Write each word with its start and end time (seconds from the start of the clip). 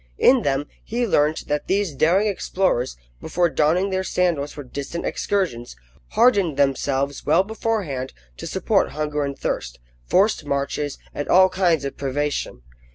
In 0.17 0.41
them, 0.41 0.65
he 0.83 1.05
learnt 1.05 1.47
that 1.47 1.67
these 1.67 1.93
daring 1.93 2.25
explorers, 2.25 2.97
before 3.21 3.51
donning 3.51 3.91
their 3.91 4.03
sandals 4.03 4.51
for 4.51 4.63
distant 4.63 5.05
excursions, 5.05 5.75
hardened 6.13 6.57
themselves 6.57 7.23
well 7.23 7.43
beforehand 7.43 8.11
to 8.37 8.47
support 8.47 8.93
hunger 8.93 9.23
and 9.23 9.37
thirst, 9.37 9.77
forced 10.07 10.43
marches, 10.43 10.97
and 11.13 11.27
all 11.27 11.49
kinds 11.49 11.85
of 11.85 11.97
privation. 11.97 12.63